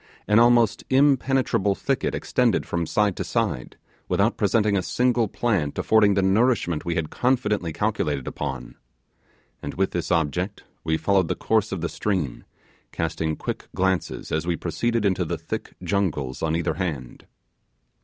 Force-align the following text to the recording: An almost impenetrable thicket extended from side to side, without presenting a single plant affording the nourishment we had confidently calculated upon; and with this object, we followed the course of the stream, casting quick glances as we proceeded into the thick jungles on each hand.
An 0.27 0.39
almost 0.39 0.83
impenetrable 0.89 1.75
thicket 1.75 2.15
extended 2.15 2.65
from 2.65 2.87
side 2.87 3.15
to 3.17 3.23
side, 3.23 3.77
without 4.09 4.35
presenting 4.35 4.75
a 4.75 4.81
single 4.81 5.27
plant 5.27 5.77
affording 5.77 6.15
the 6.15 6.23
nourishment 6.23 6.83
we 6.83 6.95
had 6.95 7.11
confidently 7.11 7.71
calculated 7.71 8.27
upon; 8.27 8.73
and 9.61 9.75
with 9.75 9.91
this 9.91 10.09
object, 10.11 10.63
we 10.83 10.97
followed 10.97 11.27
the 11.27 11.35
course 11.35 11.71
of 11.71 11.81
the 11.81 11.87
stream, 11.87 12.45
casting 12.91 13.35
quick 13.35 13.67
glances 13.75 14.31
as 14.31 14.47
we 14.47 14.55
proceeded 14.55 15.05
into 15.05 15.23
the 15.23 15.37
thick 15.37 15.75
jungles 15.83 16.41
on 16.41 16.55
each 16.55 16.65
hand. 16.65 17.27